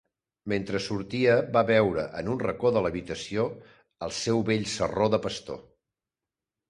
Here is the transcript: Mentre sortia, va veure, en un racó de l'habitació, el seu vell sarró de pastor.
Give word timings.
Mentre 0.51 0.79
sortia, 0.85 1.35
va 1.57 1.61
veure, 1.67 2.05
en 2.21 2.31
un 2.35 2.41
racó 2.45 2.71
de 2.77 2.83
l'habitació, 2.85 3.45
el 4.09 4.15
seu 4.23 4.43
vell 4.49 4.67
sarró 4.73 5.11
de 5.17 5.21
pastor. 5.27 5.61